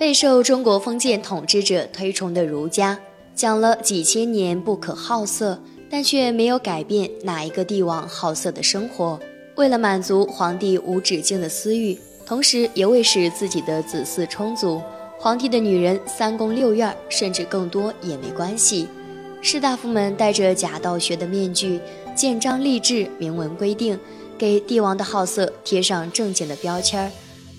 [0.00, 2.98] 备受中国封建统治者推崇的儒家，
[3.34, 9.20] 讲了几千年不可好色，但却没有改变哪一个帝王好色的生活。
[9.56, 14.80] 为了满足皇帝无止境的私欲，同时也为使自己的子嗣充足，
[15.18, 18.88] 皇帝的女人三宫六院，甚至更多也没关系。
[19.42, 21.78] 士大夫们戴着假道学的面具，
[22.14, 24.00] 建章立制，明文规定，
[24.38, 27.10] 给帝王的好色贴上正经的标签儿。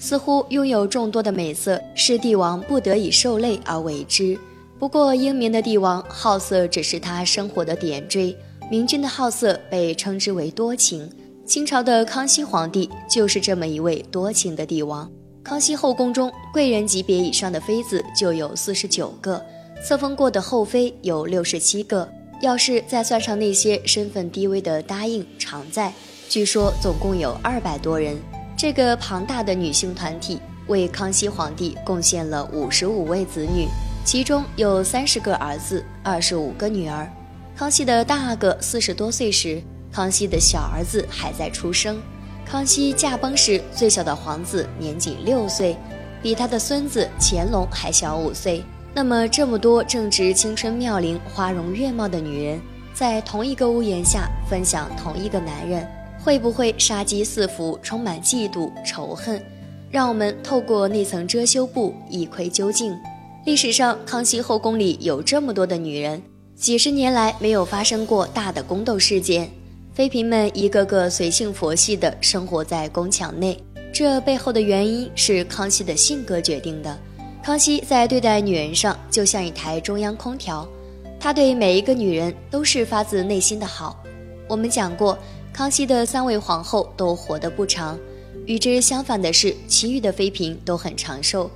[0.02, 4.36] 似乎拥有众多的美色，是帝王不得已受累而为之。
[4.80, 8.36] 不过，英明的帝王好色只是他生活的点缀，
[8.72, 11.08] 明君的好色被称之为多情。
[11.46, 15.08] 清朝的康熙皇帝就是这么一位多情的帝王。
[15.44, 19.40] 康熙后宫中，贵人级别以上的妃子就有四十九个，
[19.86, 22.10] 册封过的后妃有六十七个。
[22.42, 25.94] 要是再算上那些身份低微的答应、常在，
[26.28, 28.18] 据说总共有二百多人。
[28.62, 33.68] 这个庞大的女性团体为康熙皇帝贡献了五十五位子女，
[34.06, 37.12] 其中有三十个儿子，二十五个女儿。
[37.56, 39.60] 康熙的大阿哥四十多岁时，
[39.92, 42.00] 康熙的小儿子还在出生。
[42.46, 45.76] 康熙驾崩时，最小的皇子年仅六岁，
[46.22, 48.64] 比他的孙子乾隆还小五岁。
[48.94, 52.62] 那么，这么多正值青春妙龄、花容月貌的女人，
[52.94, 55.84] 在同一个屋檐下分享同一个男人。
[56.24, 59.44] 会不会杀机四伏，充满嫉妒仇恨？
[59.90, 62.96] 让我们透过那层遮羞布一窥究竟。
[63.44, 66.22] 历史上，康熙后宫里有这么多的女人，
[66.56, 69.50] 几十年来没有发生过大的宫斗事件，
[69.94, 73.58] 妃嫔们一个个随性佛系的生活在宫墙内。
[73.92, 76.98] 这背后的原因是康熙的性格决定的。
[77.44, 80.68] 康熙在对待女人上就像一台中央空调，
[81.20, 84.02] 他对每一个女人都是发自内心的好。
[84.48, 85.18] 我们讲过。
[85.54, 88.00] 康熙的三位皇后都活得不长，
[88.46, 91.50] 与之相反的是，其余的妃嫔都很长寿，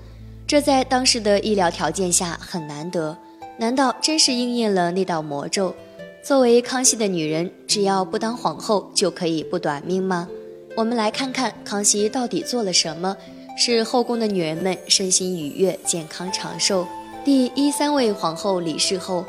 [0.45, 3.17] 这在当时的医疗条件下很难得。
[3.57, 5.73] 难道真是应验了那道魔咒？
[6.21, 10.27] 作为康熙的女人，只要不当皇后就可以不短命吗？
[10.75, 13.15] 我们来看看康熙到底做了什么，
[13.57, 16.85] 使后宫的女人们身心愉悦、健康长寿。
[17.23, 19.23] 第一三位皇后离世后，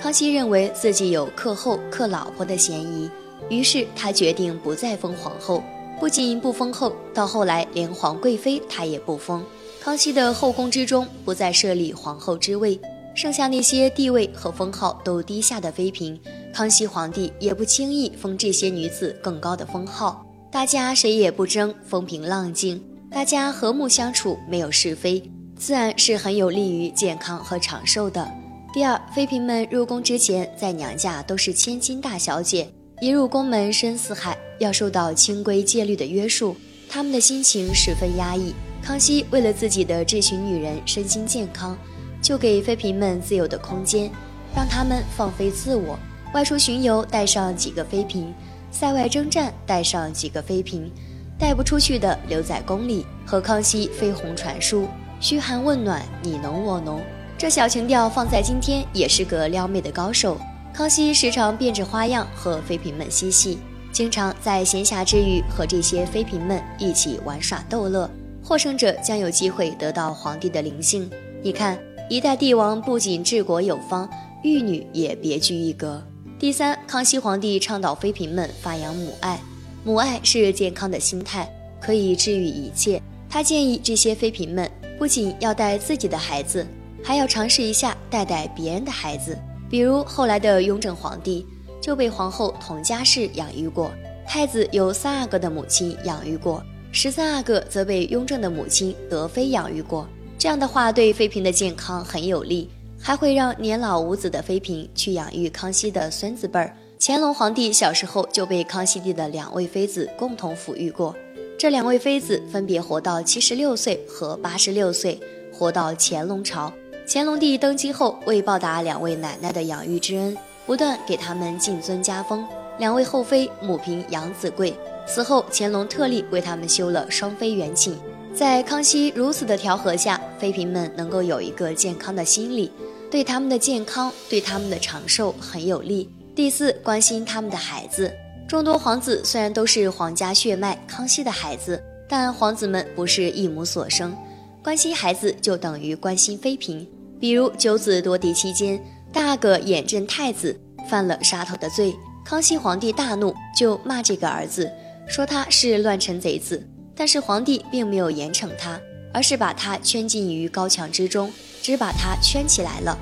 [0.00, 3.10] 康熙认为自己有克后、克老婆的嫌疑。
[3.48, 5.62] 于是他决定不再封皇后，
[6.00, 9.44] 不仅不封后，到后来连皇贵妃他也不封。
[9.80, 12.78] 康熙的后宫之中不再设立皇后之位，
[13.14, 16.18] 剩下那些地位和封号都低下的妃嫔，
[16.54, 20.24] 康熙皇帝也不轻易封这些女子更高的封号。
[20.50, 25.22] 大家谁也不争，风平浪静，大家和睦相处，没有是非，
[25.56, 28.30] 自然是很有利于健康和长寿的。
[28.72, 32.68] 第二，妃嫔们入宫之前，在娘家都是千金大小姐。
[33.02, 36.56] 一入宫门深似海，要受到清规戒律的约束，
[36.88, 38.54] 他们的心情十分压抑。
[38.80, 41.76] 康熙为了自己的这群女人身心健康，
[42.22, 44.08] 就给妃嫔们自由的空间，
[44.54, 45.98] 让她们放飞自我，
[46.32, 48.32] 外出巡游带上几个妃嫔，
[48.70, 50.88] 塞外征战带上几个妃嫔，
[51.36, 54.86] 带不出去的留在宫里和康熙飞鸿传书，
[55.18, 57.02] 嘘寒问暖，你侬我侬。
[57.36, 60.38] 这小情调放在今天也是个撩妹的高手。
[60.74, 63.58] 康熙时常变着花样和妃嫔们嬉戏，
[63.92, 68.10] 经常在闲暇之余和这些妃嫔们一起玩耍逗乐。
[68.42, 71.08] 获胜者将有机会得到皇帝的灵性。
[71.42, 71.78] 你看，
[72.08, 74.08] 一代帝王不仅治国有方，
[74.42, 76.02] 玉女也别具一格。
[76.38, 79.38] 第三，康熙皇帝倡导妃嫔们发扬母爱，
[79.84, 81.48] 母爱是健康的心态，
[81.80, 83.00] 可以治愈一切。
[83.28, 84.68] 他建议这些妃嫔们
[84.98, 86.66] 不仅要带自己的孩子，
[87.04, 89.38] 还要尝试一下带带别人的孩子。
[89.72, 91.46] 比如后来的雍正皇帝
[91.80, 93.90] 就被皇后佟佳氏养育过，
[94.28, 96.62] 太子由三阿哥的母亲养育过，
[96.92, 100.06] 十三阿哥则被雍正的母亲德妃养育过。
[100.36, 102.68] 这样的话对妃嫔的健康很有利，
[103.00, 106.76] 还会让年老无子的妃嫔去养育康熙的孙子辈儿。
[107.00, 111.16] 乾隆皇帝小时候就被康熙帝的两位妃子共同抚育过，
[111.58, 115.18] 这两位妃子分别活到七十六岁和八十六岁，
[115.50, 116.70] 活到乾隆朝。
[117.06, 122.46] 乾隆帝登基后，为报答两位奶奶的养育之恩，不断给他们进尊加封。
[122.78, 124.74] 两位后妃母凭养子贵
[125.06, 127.98] 死后，乾隆特例为他们修了双妃园寝。
[128.34, 132.72] 在康熙如此的调和下，妃嫔们能够有一个健康的心理，
[133.10, 136.08] 对他们的健康、对他们的长寿很有利。
[136.34, 138.10] 第四，关心他们的孩子。
[138.48, 144.16] 众多皇子虽然都是皇家血脉康熙的孩子，但皇子们不是一母所生，
[144.62, 146.86] 关心孩子就等于关心妃嫔。
[147.18, 148.80] 比如九子夺嫡期间，
[149.12, 151.94] 大阿哥眼震太子犯了杀头的罪，
[152.24, 154.70] 康熙皇帝大怒，就骂这个儿子，
[155.08, 156.64] 说他是乱臣贼子。
[156.94, 158.78] 但是皇帝并没有严惩他，
[159.12, 162.96] 而是把他圈禁于高墙之中，只把他圈起来了。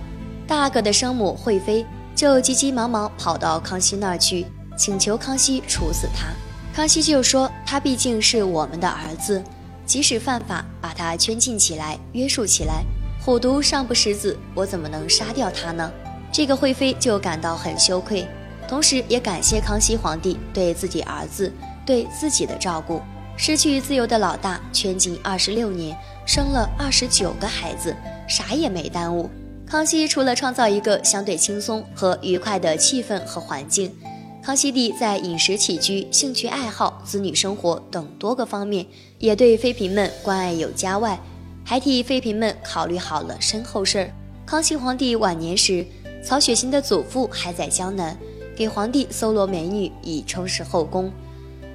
[0.47, 1.85] 大阿哥的生母惠妃
[2.15, 4.47] 就急急忙忙跑到康熙那儿去，
[4.79, 6.29] 请求康熙处死他。
[6.75, 9.43] 康熙就说：“他毕竟是我们的儿子，
[9.91, 12.85] 即使犯法，把他圈禁起来，约束起来，
[13.21, 15.91] 虎毒尚不食子，我怎么能杀掉他呢？”
[16.31, 18.25] 这个惠妃就感到很羞愧，
[18.69, 21.53] 同时也感谢康熙皇帝对自己儿子、
[21.85, 23.03] 对自己的照顾。
[23.37, 27.93] 失去自由的老大圈禁二十六年，生了二十九个孩子，
[28.29, 29.29] 啥也没耽误。
[29.67, 33.93] 康熙除了创造一个相对轻松和愉快的气氛和环境，
[34.41, 38.87] 康熙帝在饮食起居、兴趣爱好、子女生活等多个方面，
[39.21, 41.21] 也对妃嫔们关爱有加外，
[41.63, 44.11] 还替妃嫔们考虑好了身后事儿。
[44.47, 45.85] 康熙皇帝晚年时，
[46.25, 48.19] 曹雪芹的祖父还在江南，
[48.57, 51.13] 给皇帝搜罗美女以充实后宫。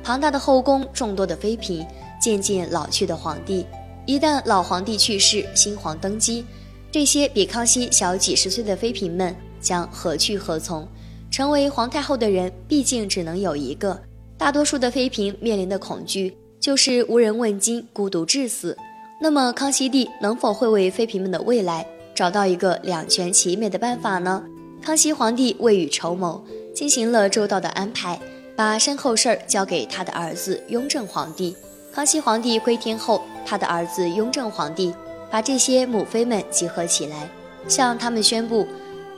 [0.04, 1.86] 庞大的后宫，众多的妃嫔，
[2.20, 3.66] 渐渐老去的皇帝，
[4.08, 6.44] 一旦老皇帝去世，新皇登基。
[6.92, 10.88] 这些比康熙小几十岁的妃嫔们将何去何从？
[11.30, 14.02] 成为皇太后的人毕竟只能有一个。
[14.38, 18.76] 大多数的妃嫔面临的恐惧就是无人问津，孤独致死。
[19.22, 21.86] 那么，康熙帝能否会为妃嫔们的未来
[22.16, 24.44] 找到一个两全其美的办法呢？
[24.82, 28.20] 康熙皇帝未雨绸缪，进行了周到的安排，
[28.56, 31.56] 把身后事儿交给他的儿子雍正皇帝。
[31.94, 34.92] 康熙皇帝归天后，他的儿子雍正皇帝。
[35.30, 37.30] 把这些母妃们集合起来，
[37.68, 38.66] 向他们宣布：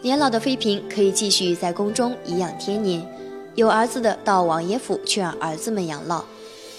[0.01, 3.01] 年老的妃嫔可以继续在宫中颐养天年，
[3.55, 6.25] 有儿子的到王爷府去让儿子们养老；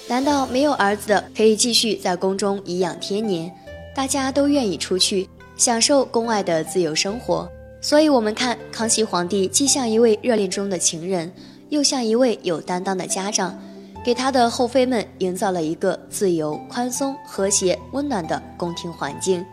[0.09, 3.53] 难道没有儿子的可以继续在宫中颐养天年？
[3.95, 7.47] 大家都愿意出去享受宫外的自由生活。
[7.83, 11.31] 所以，我们看康熙皇帝既像一位热恋中的情人，
[11.69, 13.57] 又像一位有担当的家长。
[14.03, 19.45] 给他的后妃们营造了一个自由、宽松、和谐、温暖的宫廷环境，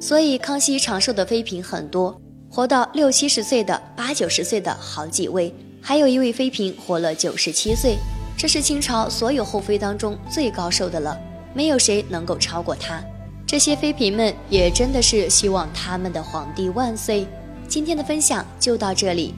[0.00, 2.20] 所以康熙长寿的妃嫔很多，
[2.50, 7.96] 活到六七十岁的、八九十岁的好几位，还有一位妃嫔活了九十七岁，
[8.40, 11.14] 这是清朝所有后妃当中最高寿的了，
[11.52, 12.98] 没有谁能够超过她。
[13.46, 17.26] 这些妃嫔们也真的是希望他们的皇帝万岁。
[17.68, 19.34] 今天的分享就到这里。